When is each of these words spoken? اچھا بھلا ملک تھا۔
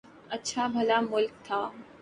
اچھا 0.35 0.63
بھلا 0.73 0.99
ملک 1.11 1.31
تھا۔ 1.45 1.59